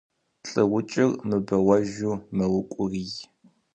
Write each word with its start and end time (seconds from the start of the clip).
Лӏыукӏыр 0.51 1.11
мыбэуэжу 1.27 2.13
мэукӏурий. 2.35 3.13